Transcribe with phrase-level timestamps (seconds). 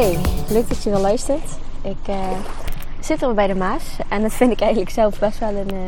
[0.00, 0.18] Hey,
[0.48, 1.58] leuk dat je weer luistert.
[1.82, 2.30] Ik uh,
[3.00, 5.80] zit er bij de Maas en dat vind ik eigenlijk zelf best wel een uh,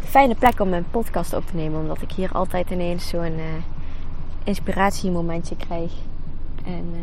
[0.00, 1.80] fijne plek om mijn podcast op te nemen.
[1.80, 3.44] Omdat ik hier altijd ineens zo'n uh,
[4.44, 5.92] inspiratiemomentje krijg.
[6.64, 6.94] En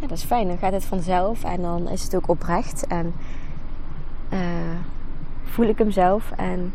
[0.00, 0.48] ja, dat is fijn.
[0.48, 2.86] Dan gaat het vanzelf en dan is het ook oprecht.
[2.86, 3.14] En
[5.44, 6.74] voel ik hem zelf en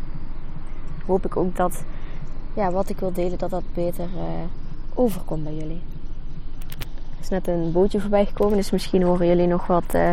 [1.06, 1.84] hoop ik ook dat
[2.54, 4.08] ja, wat ik wil delen, dat dat beter
[4.94, 5.82] overkomt bij jullie.
[7.20, 10.10] Is net een bootje voorbij gekomen, dus misschien horen jullie nog wat uh,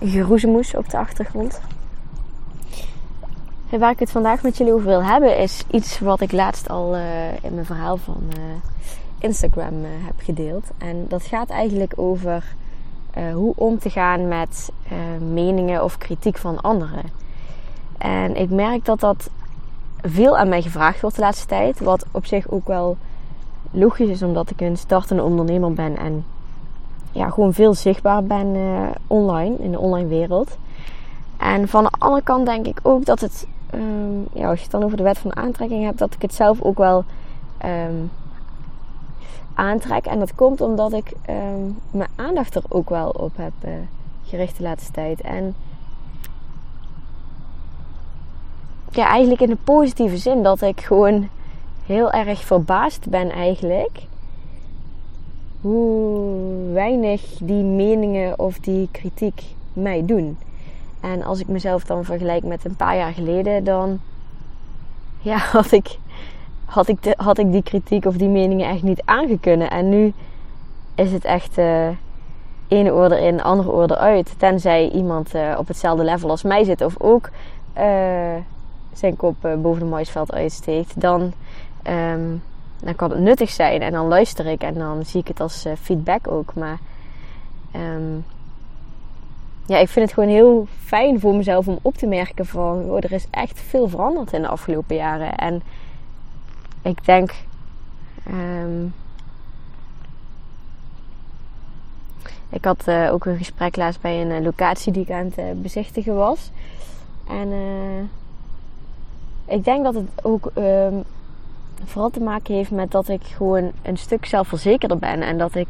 [0.00, 1.60] geroezemoes op de achtergrond.
[3.70, 6.68] En waar ik het vandaag met jullie over wil hebben, is iets wat ik laatst
[6.68, 8.42] al uh, in mijn verhaal van uh,
[9.18, 10.64] Instagram heb gedeeld.
[10.78, 12.44] En dat gaat eigenlijk over
[13.32, 14.72] hoe om te gaan met
[15.20, 17.02] meningen of kritiek van anderen.
[17.98, 19.30] En ik merk dat dat
[20.02, 21.80] veel aan mij gevraagd wordt de laatste tijd.
[21.80, 22.96] Wat op zich ook wel
[23.70, 26.24] logisch is omdat ik een startende ondernemer ben en
[27.12, 30.56] ja, gewoon veel zichtbaar ben uh, online, in de online wereld.
[31.36, 34.72] En van de andere kant denk ik ook dat het, um, ja, als je het
[34.72, 37.04] dan over de wet van aantrekking hebt, dat ik het zelf ook wel
[37.64, 38.10] um,
[39.54, 40.06] aantrek.
[40.06, 43.70] En dat komt omdat ik um, mijn aandacht er ook wel op heb uh,
[44.24, 45.20] gericht de laatste tijd.
[45.20, 45.54] En
[48.90, 51.28] ja, eigenlijk in de positieve zin dat ik gewoon
[51.88, 54.00] heel erg verbaasd ben eigenlijk
[55.60, 60.38] hoe weinig die meningen of die kritiek mij doen.
[61.00, 64.00] En als ik mezelf dan vergelijk met een paar jaar geleden, dan
[65.20, 65.98] ja, had, ik,
[66.64, 69.70] had, ik had ik die kritiek of die meningen echt niet aangekunnen.
[69.70, 70.12] En nu
[70.94, 71.88] is het echt uh,
[72.68, 74.34] ene oor erin, andere oor eruit.
[74.38, 77.30] Tenzij iemand uh, op hetzelfde level als mij zit of ook
[77.78, 77.82] uh,
[78.92, 81.00] zijn kop boven de maisveld uitsteekt.
[81.00, 81.32] Dan
[81.86, 82.42] Um,
[82.80, 85.66] dan kan het nuttig zijn en dan luister ik en dan zie ik het als
[85.66, 86.54] uh, feedback ook.
[86.54, 86.78] Maar
[87.74, 88.24] um,
[89.66, 92.96] ja, ik vind het gewoon heel fijn voor mezelf om op te merken van oh,
[92.96, 95.34] er is echt veel veranderd in de afgelopen jaren.
[95.34, 95.62] En
[96.82, 97.34] ik denk.
[98.30, 98.94] Um,
[102.50, 105.62] ik had uh, ook een gesprek laatst bij een uh, locatie die ik aan het
[105.62, 106.50] bezichtigen was.
[107.28, 107.52] En
[109.46, 110.52] ik denk dat het ook
[111.84, 115.22] vooral te maken heeft met dat ik gewoon een stuk zelfverzekerder ben.
[115.22, 115.68] En dat ik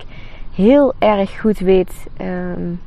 [0.53, 2.81] heel erg goed weet um,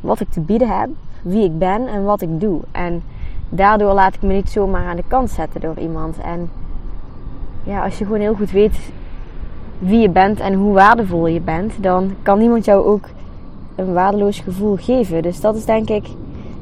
[0.00, 0.88] wat ik te bieden heb,
[1.22, 2.60] wie ik ben en wat ik doe.
[2.70, 3.02] En
[3.48, 6.18] daardoor laat ik me niet zomaar aan de kant zetten door iemand.
[6.18, 6.50] En
[7.64, 8.90] ja, als je gewoon heel goed weet
[9.78, 13.08] wie je bent en hoe waardevol je bent, dan kan niemand jou ook
[13.74, 15.22] een waardeloos gevoel geven.
[15.22, 16.06] Dus dat is denk ik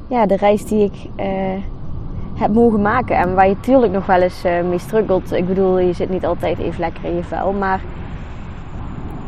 [0.09, 0.94] ja, de reis die ik.
[1.21, 1.62] Uh,
[2.34, 3.17] heb mogen maken.
[3.17, 5.33] En waar je natuurlijk nog wel eens uh, mee struggelt.
[5.33, 7.53] Ik bedoel, je zit niet altijd even lekker in je vel.
[7.53, 7.81] Maar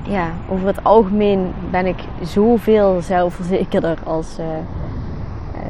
[0.02, 4.52] ja, over het algemeen ben ik zoveel zelfverzekerder als uh, uh,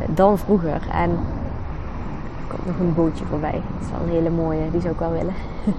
[0.09, 0.81] dan vroeger.
[0.93, 3.51] En er komt nog een bootje voorbij.
[3.51, 4.71] Dat is wel een hele mooie.
[4.71, 5.35] Die zou ik wel willen.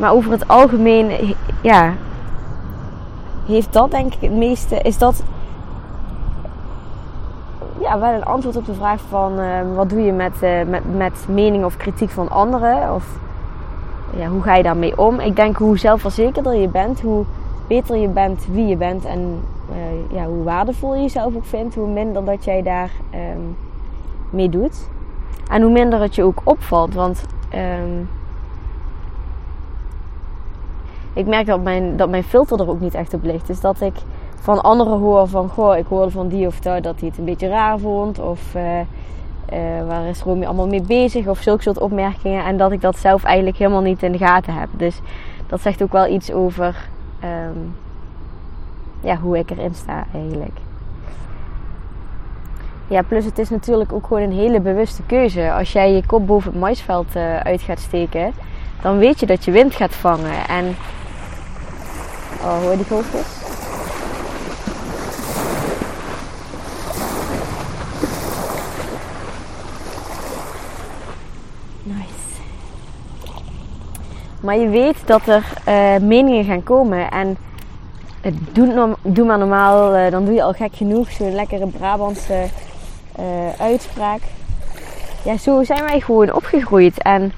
[0.00, 1.92] maar over het algemeen, ja,
[3.46, 4.76] heeft dat denk ik het meeste.
[4.76, 5.22] Is dat
[7.82, 10.96] ja, wel een antwoord op de vraag van uh, wat doe je met, uh, met,
[10.96, 12.94] met mening of kritiek van anderen?
[12.94, 13.18] Of
[14.16, 15.20] ja, hoe ga je daarmee om?
[15.20, 17.24] Ik denk hoe zelfverzekerder je bent, hoe
[17.66, 19.40] beter je bent wie je bent en
[19.70, 23.56] uh, ja, hoe waardevol je jezelf ook vindt, hoe minder dat jij daar um,
[24.30, 24.88] mee doet.
[25.50, 26.94] En hoe minder het je ook opvalt.
[26.94, 27.24] Want
[27.54, 28.08] um,
[31.12, 33.46] ik merk dat mijn, dat mijn filter er ook niet echt op ligt.
[33.46, 33.94] Dus dat ik
[34.42, 37.24] van anderen hoor van, goh, ik hoorde van die of dat dat hij het een
[37.24, 38.18] beetje raar vond.
[38.18, 41.26] Of uh, uh, waar is Romy allemaal mee bezig?
[41.26, 42.44] Of zulke soort opmerkingen.
[42.44, 44.68] En dat ik dat zelf eigenlijk helemaal niet in de gaten heb.
[44.72, 45.00] Dus
[45.46, 46.88] dat zegt ook wel iets over
[47.24, 47.74] um,
[49.00, 50.58] ja, hoe ik erin sta eigenlijk.
[52.88, 55.52] Ja, plus het is natuurlijk ook gewoon een hele bewuste keuze.
[55.52, 58.32] Als jij je kop boven het maisveld uh, uit gaat steken,
[58.82, 60.48] dan weet je dat je wind gaat vangen.
[60.48, 60.76] En
[62.44, 63.41] Oh, hoor die golfjes?
[74.42, 77.10] Maar je weet dat er uh, meningen gaan komen.
[77.10, 77.36] En
[78.52, 81.10] doe, doe maar normaal, uh, dan doe je al gek genoeg.
[81.10, 82.44] Zo'n lekkere Brabantse
[83.20, 83.24] uh,
[83.58, 84.20] uitspraak.
[85.24, 87.02] Ja, zo zijn wij gewoon opgegroeid.
[87.02, 87.32] En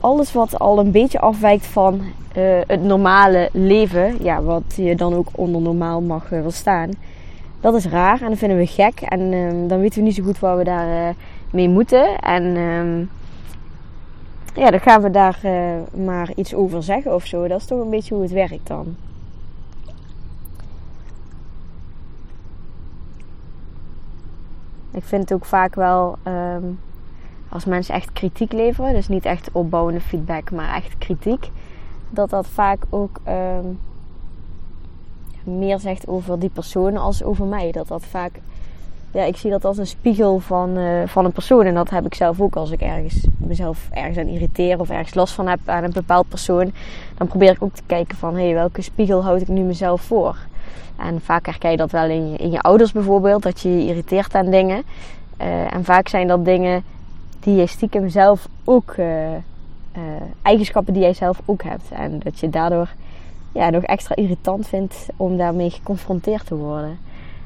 [0.00, 2.00] alles wat al een beetje afwijkt van
[2.66, 6.90] het normale leven, ja, wat je dan ook onder normaal mag uh, staan,
[7.60, 9.00] dat is raar en dat vinden we gek.
[9.00, 11.14] En uh, dan weten we niet zo goed waar we daar
[11.50, 12.18] mee moeten.
[12.18, 13.10] En um,
[14.58, 15.40] ja, dan gaan we daar
[16.04, 17.48] maar iets over zeggen of zo.
[17.48, 18.96] Dat is toch een beetje hoe het werkt dan.
[24.90, 26.16] Ik vind het ook vaak wel.
[26.24, 26.78] Um,
[27.48, 31.50] als mensen echt kritiek leveren, dus niet echt opbouwende feedback, maar echt kritiek,
[32.10, 33.78] dat dat vaak ook um,
[35.44, 37.72] meer zegt over die persoon als over mij.
[37.72, 38.40] Dat dat vaak,
[39.10, 41.64] ja, ik zie dat als een spiegel van, uh, van een persoon.
[41.64, 45.14] En dat heb ik zelf ook als ik ergens mezelf ergens aan irriteer of ergens
[45.14, 46.72] last van heb aan een bepaald persoon.
[47.16, 50.00] Dan probeer ik ook te kijken van, hé, hey, welke spiegel houd ik nu mezelf
[50.00, 50.36] voor?
[50.96, 53.86] En vaak herken je dat wel in je, in je ouders bijvoorbeeld, dat je je
[53.86, 54.82] irriteert aan dingen.
[55.40, 56.84] Uh, en vaak zijn dat dingen
[57.40, 59.06] die je stiekem zelf ook, uh,
[60.42, 61.90] eigenschappen die jij zelf ook hebt.
[61.90, 62.88] En dat je daardoor
[63.52, 66.98] ja, nog extra irritant vindt om daarmee geconfronteerd te worden.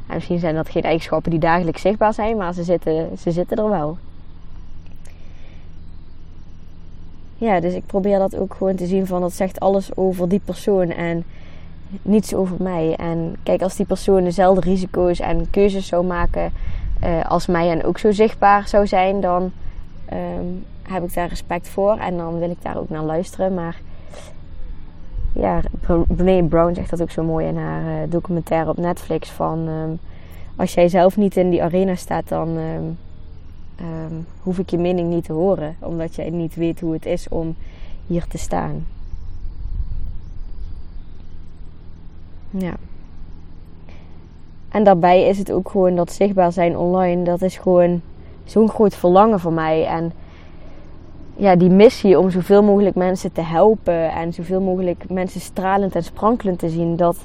[0.06, 3.56] En misschien zijn dat geen eigenschappen die dagelijks zichtbaar zijn, maar ze zitten, ze zitten
[3.56, 3.96] er wel.
[7.36, 10.40] Ja, dus ik probeer dat ook gewoon te zien van dat zegt alles over die
[10.44, 11.24] persoon en
[12.02, 12.94] niets over mij.
[12.96, 16.52] En kijk, als die persoon dezelfde risico's en keuzes zou maken
[17.04, 19.52] uh, als mij en ook zo zichtbaar zou zijn, dan
[20.12, 23.54] um, heb ik daar respect voor en dan wil ik daar ook naar luisteren.
[23.54, 23.80] Maar
[25.32, 25.60] ja,
[26.08, 29.98] Brené Brown zegt dat ook zo mooi in haar uh, documentaire op Netflix van um,
[30.56, 32.98] als jij zelf niet in die arena staat, dan um,
[34.42, 37.54] hoef ik je mening niet te horen, omdat jij niet weet hoe het is om
[38.06, 38.86] hier te staan.
[42.50, 42.72] Ja.
[44.68, 48.00] En daarbij is het ook gewoon dat zichtbaar zijn online, dat is gewoon
[48.44, 49.86] zo'n groot verlangen voor mij.
[49.86, 50.12] En
[51.36, 56.04] ja, die missie om zoveel mogelijk mensen te helpen en zoveel mogelijk mensen stralend en
[56.04, 57.16] sprankelend te zien, dat,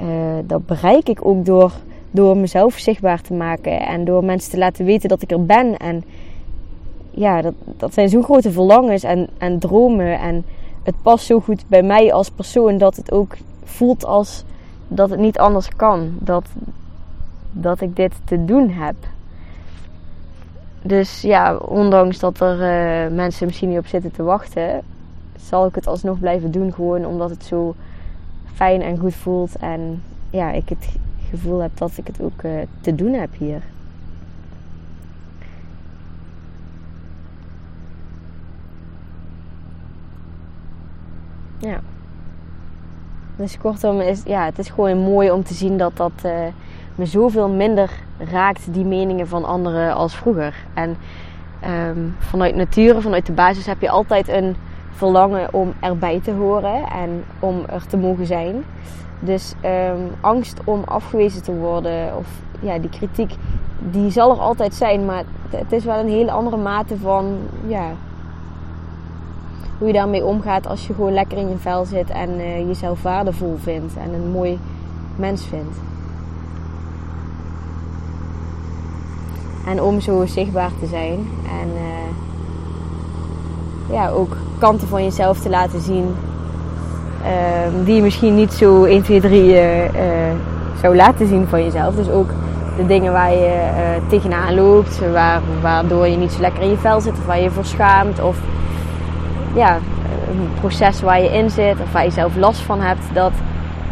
[0.00, 0.06] uh,
[0.44, 1.72] dat bereik ik ook door,
[2.10, 5.76] door mezelf zichtbaar te maken en door mensen te laten weten dat ik er ben.
[5.76, 6.04] En
[7.10, 10.18] ja, dat, dat zijn zo'n grote verlangens en, en dromen.
[10.18, 10.44] En
[10.82, 14.44] het past zo goed bij mij als persoon dat het ook voelt als
[14.88, 16.10] dat het niet anders kan.
[16.18, 16.44] Dat,
[17.52, 18.94] dat ik dit te doen heb.
[20.86, 24.82] Dus ja, ondanks dat er uh, mensen misschien niet op zitten te wachten,
[25.36, 26.72] zal ik het alsnog blijven doen.
[26.72, 27.74] Gewoon omdat het zo
[28.54, 29.56] fijn en goed voelt.
[29.56, 30.88] En ja, ik het
[31.30, 33.62] gevoel heb dat ik het ook uh, te doen heb hier.
[41.58, 41.80] Ja.
[43.36, 46.32] Dus kortom, is, ja, het is gewoon mooi om te zien dat dat uh,
[46.94, 50.54] me zoveel minder raakt, die meningen van anderen, als vroeger.
[50.74, 50.96] En
[51.88, 54.56] um, vanuit nature, vanuit de basis, heb je altijd een
[54.90, 58.64] verlangen om erbij te horen en om er te mogen zijn.
[59.20, 62.26] Dus um, angst om afgewezen te worden of
[62.60, 63.34] ja, die kritiek,
[63.78, 65.04] die zal er altijd zijn.
[65.04, 67.84] Maar het is wel een hele andere mate van ja,
[69.78, 73.02] hoe je daarmee omgaat als je gewoon lekker in je vel zit en uh, jezelf
[73.02, 74.58] waardevol vindt en een mooi
[75.16, 75.76] mens vindt.
[79.66, 81.28] En om zo zichtbaar te zijn
[81.60, 82.14] en uh,
[83.96, 86.14] ja, ook kanten van jezelf te laten zien
[87.22, 89.60] uh, die je misschien niet zo 1, 2, 3 uh,
[90.80, 91.94] zou laten zien van jezelf.
[91.94, 92.30] Dus ook
[92.76, 96.76] de dingen waar je uh, tegenaan loopt, waar, waardoor je niet zo lekker in je
[96.76, 98.22] vel zit of waar je voor schaamt.
[98.22, 98.36] Of
[99.54, 99.78] ja,
[100.30, 103.32] een proces waar je in zit of waar je zelf last van hebt, dat,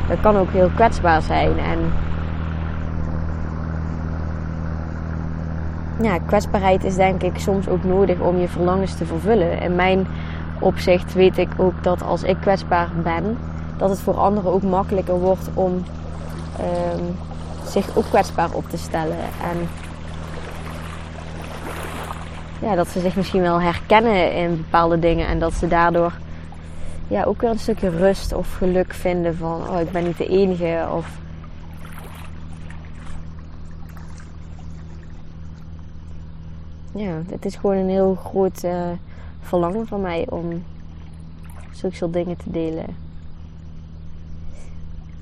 [0.08, 1.58] dat kan ook heel kwetsbaar zijn.
[1.58, 1.78] En
[6.02, 9.60] ja, kwetsbaarheid is denk ik soms ook nodig om je verlangens te vervullen.
[9.60, 10.06] In mijn
[10.60, 13.38] opzicht weet ik ook dat als ik kwetsbaar ben,
[13.76, 17.16] dat het voor anderen ook makkelijker wordt om um,
[17.66, 19.18] zich ook kwetsbaar op te stellen.
[19.42, 19.68] En
[22.58, 26.12] ja, dat ze zich misschien wel herkennen in bepaalde dingen en dat ze daardoor
[27.08, 30.26] ja, ook weer een stukje rust of geluk vinden van oh, ik ben niet de
[30.26, 31.06] enige of
[36.94, 38.88] ja, het is gewoon een heel groot uh,
[39.40, 40.62] verlangen van mij om
[41.72, 42.86] zulke soort dingen te delen.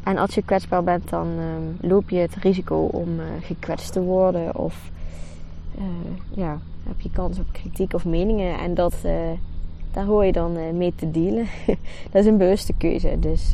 [0.02, 4.00] En als je kwetsbaar bent, dan ehm, loop je het risico om uh, gekwetst te
[4.00, 4.56] worden.
[4.56, 4.90] Of
[5.78, 5.84] uh,
[6.30, 8.58] ja, heb je kans op kritiek of meningen.
[8.58, 8.94] En dat,
[9.92, 11.46] daar hoor je dan mee te dealen.
[12.10, 13.16] dat is een bewuste keuze.
[13.18, 13.52] Dus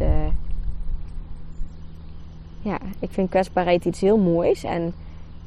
[2.63, 4.65] ja, ik vind kwetsbaarheid iets heel moois.
[4.65, 4.93] En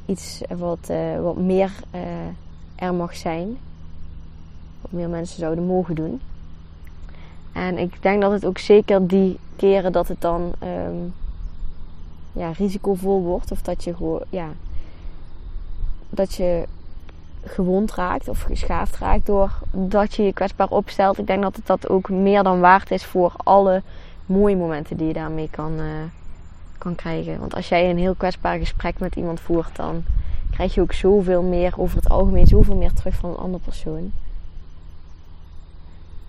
[0.05, 1.71] iets wat, wat meer
[2.81, 3.57] er mag zijn.
[4.81, 6.21] Wat meer mensen zouden mogen doen.
[7.51, 11.13] En ik denk dat het ook zeker die keren dat het dan um,
[12.31, 13.51] ja, risicovol wordt.
[13.51, 14.47] Of dat je gewoon, ja,
[16.09, 16.67] dat je
[17.43, 21.17] gewond raakt of geschaafd raakt door dat je je kwetsbaar opstelt.
[21.17, 23.81] Ik denk dat het dat ook meer dan waard is voor alle
[24.25, 25.85] mooie momenten die je daarmee kan, uh,
[26.77, 27.39] kan krijgen.
[27.39, 30.03] Want als jij een heel kwetsbaar gesprek met iemand voert, dan
[30.61, 34.11] krijg je ook zoveel meer over het algemeen, zoveel meer terug van een andere persoon.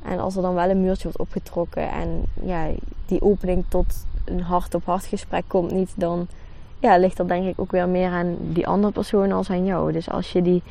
[0.02, 2.70] En als er dan wel een muurtje wordt opgetrokken en ja,
[3.06, 6.26] die opening tot een hart-op-hart gesprek komt niet, dan
[6.78, 9.92] ja, ligt dat denk ik ook weer meer aan die andere persoon als aan jou.
[9.92, 10.62] Dus als je die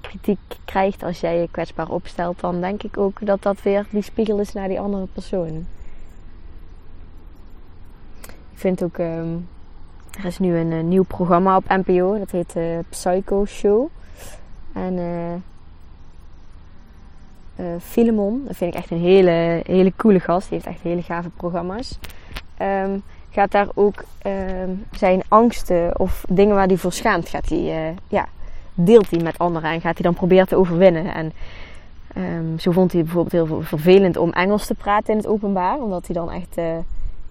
[0.00, 4.02] kritiek krijgt als jij je kwetsbaar opstelt, dan denk ik ook dat dat weer die
[4.02, 5.66] spiegel is naar die andere persoon.
[8.22, 9.48] Ik vind ook, um,
[10.18, 13.88] er is nu een, een, nieuw programma op NPO, dat heet uh, Psycho Show.
[14.72, 14.98] En
[17.58, 18.42] uh, Filemon.
[18.46, 20.48] Dat vind ik echt een hele, hele coole gast.
[20.48, 21.98] Die heeft echt hele gave programma's.
[22.62, 27.94] Um, gaat daar ook um, zijn angsten of dingen waar hij voor schaamt, gaat hij,
[28.08, 28.28] ja,
[28.74, 31.14] deelt hij met anderen en gaat hij dan proberen te overwinnen.
[31.14, 31.32] En
[32.16, 36.06] um, zo vond hij bijvoorbeeld heel vervelend om Engels te praten in het openbaar, omdat
[36.06, 36.54] hij dan echt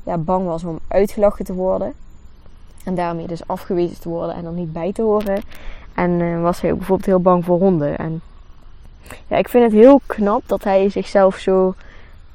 [0.04, 1.94] ja, bang was om uitgelachen te worden.
[2.86, 5.42] En daarmee dus afgewezen te worden en er niet bij te horen.
[5.94, 7.98] En was hij ook bijvoorbeeld heel bang voor honden.
[7.98, 8.22] En
[9.28, 11.74] ja, ik vind het heel knap dat hij zichzelf zo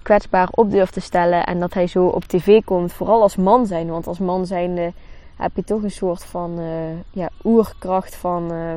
[0.03, 1.47] kwetsbaar op durft te stellen.
[1.47, 2.93] En dat hij zo op tv komt.
[2.93, 3.89] Vooral als man zijn.
[3.89, 4.93] Want als man zijnde
[5.37, 6.67] heb je toch een soort van uh,
[7.11, 8.53] ja, oerkracht van...
[8.53, 8.73] Uh,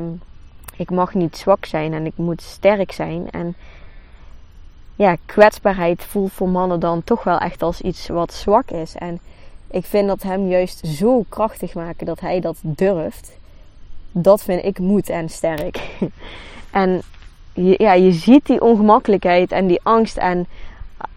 [0.76, 3.30] ik mag niet zwak zijn en ik moet sterk zijn.
[3.30, 3.56] En
[4.96, 8.96] ja, kwetsbaarheid voelt voor mannen dan toch wel echt als iets wat zwak is.
[8.96, 9.20] En
[9.72, 13.38] ik vind dat hem juist zo krachtig maken dat hij dat durft.
[14.12, 15.98] Dat vind ik moed en sterk.
[16.72, 17.02] en
[17.54, 20.48] je, ja, je ziet die ongemakkelijkheid en die angst en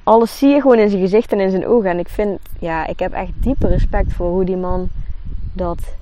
[0.02, 1.90] alles zie je gewoon in zijn gezicht en in zijn ogen.
[1.90, 4.88] En ik vind, ja, ik heb echt diepe respect voor hoe die man
[5.52, 5.94] dat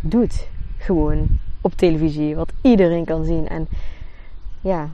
[0.00, 0.46] doet.
[0.78, 1.26] Gewoon
[1.60, 3.48] op televisie, wat iedereen kan zien.
[3.48, 3.68] En
[4.60, 4.88] ja,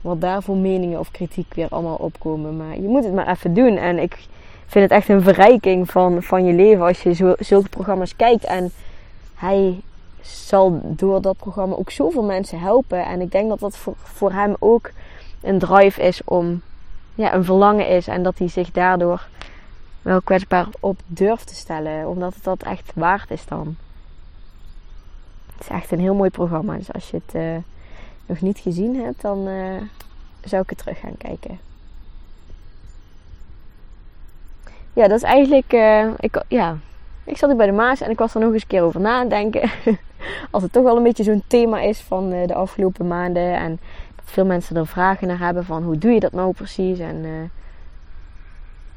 [0.00, 2.56] wat daar voor meningen of kritiek weer allemaal opkomen.
[2.56, 3.76] Maar je moet het maar even doen.
[3.76, 4.18] En ik
[4.66, 8.44] vind het echt een verrijking van, van je leven als je zulke programma's kijkt.
[8.44, 8.72] En
[9.34, 9.80] hij
[10.20, 13.04] zal door dat programma ook zoveel mensen helpen.
[13.04, 14.90] En ik denk dat dat voor, voor hem ook
[15.40, 16.62] een drive is om
[17.14, 18.08] ja, een verlangen is.
[18.08, 19.26] En dat hij zich daardoor
[20.02, 22.08] wel kwetsbaar op durft te stellen.
[22.08, 23.76] Omdat het dat echt waard is dan.
[25.52, 26.76] Het is echt een heel mooi programma.
[26.76, 27.56] Dus als je het uh,
[28.26, 29.80] nog niet gezien hebt, dan uh,
[30.44, 31.58] zou ik het terug gaan kijken.
[34.96, 35.72] Ja, dat is eigenlijk.
[35.72, 36.76] Uh, ik, ja,
[37.24, 39.00] ik zat hier bij de Maas en ik was er nog eens een keer over
[39.00, 39.70] na aan denken.
[40.50, 43.54] Als het toch wel een beetje zo'n thema is van de afgelopen maanden.
[43.54, 43.78] En
[44.16, 46.98] dat veel mensen er vragen naar hebben van hoe doe je dat nou precies.
[46.98, 47.30] En uh,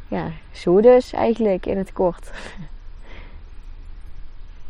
[0.07, 2.27] ja, zo dus eigenlijk in het kort.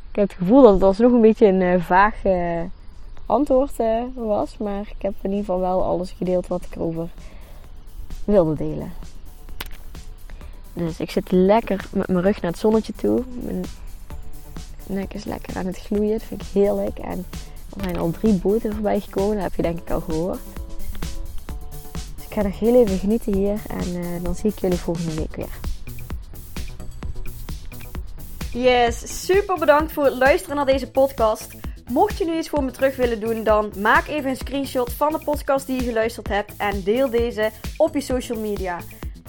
[0.09, 2.15] ik heb het gevoel dat het alsnog een beetje een vaag
[3.25, 3.75] antwoord
[4.13, 4.57] was.
[4.57, 7.09] Maar ik heb in ieder geval wel alles gedeeld wat ik erover
[8.25, 8.91] wilde delen.
[10.73, 13.23] Dus ik zit lekker met mijn rug naar het zonnetje toe.
[13.41, 13.65] Mijn
[14.85, 16.11] nek is lekker aan het gloeien.
[16.11, 16.97] Dat vind ik heerlijk.
[16.97, 17.25] En
[17.77, 19.33] er zijn al drie boten voorbij gekomen.
[19.35, 20.39] Dat heb je denk ik al gehoord.
[22.15, 23.61] Dus ik ga nog heel even genieten hier.
[23.67, 25.59] En uh, dan zie ik jullie volgende week weer.
[28.51, 31.53] Yes, super bedankt voor het luisteren naar deze podcast.
[31.89, 35.11] Mocht je nu iets voor me terug willen doen, dan maak even een screenshot van
[35.11, 38.79] de podcast die je geluisterd hebt en deel deze op je social media.